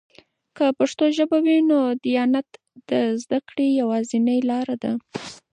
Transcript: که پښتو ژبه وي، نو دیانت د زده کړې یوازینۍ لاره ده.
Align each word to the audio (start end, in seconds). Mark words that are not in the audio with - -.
که 0.55 0.65
پښتو 0.77 1.05
ژبه 1.17 1.37
وي، 1.45 1.57
نو 1.69 1.79
دیانت 2.03 2.47
د 2.89 2.91
زده 3.21 3.39
کړې 3.49 3.67
یوازینۍ 3.81 4.39
لاره 4.49 4.75
ده. 4.83 4.91